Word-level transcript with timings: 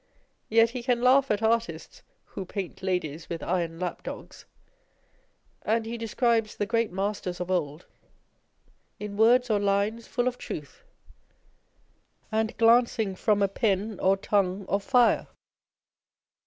Yet 0.49 0.71
he 0.71 0.81
can 0.81 1.03
laugh 1.03 1.29
at 1.29 1.43
artists 1.43 2.01
who" 2.25 2.43
paint 2.47 2.81
ladies 2.81 3.29
with 3.29 3.43
iron 3.43 3.77
lapdogs;" 3.79 4.45
and 5.61 5.85
he 5.85 5.95
describes 5.95 6.55
the 6.55 6.65
great 6.65 6.91
masters 6.91 7.39
of 7.39 7.51
old 7.51 7.85
in 8.99 9.15
words 9.15 9.51
or 9.51 9.59
lines 9.59 10.07
full 10.07 10.27
of 10.27 10.39
truth, 10.39 10.81
and 12.31 12.57
glancing 12.57 13.15
from 13.15 13.43
a 13.43 13.47
pen 13.47 13.99
or 13.99 14.17
tongue 14.17 14.65
of 14.67 14.83
fire. 14.83 15.27